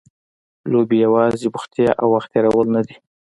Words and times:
لوبې 0.71 0.97
یوازې 1.05 1.47
بوختیا 1.53 1.89
او 2.01 2.07
وخت 2.15 2.29
تېرول 2.33 2.67
نه 2.75 2.81
دي. 2.87 2.95